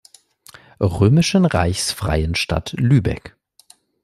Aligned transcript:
Römischen 0.79 1.45
Reichs 1.45 1.91
freyen 1.91 2.33
Stadt 2.33 2.71
Lübeck" 2.75 3.37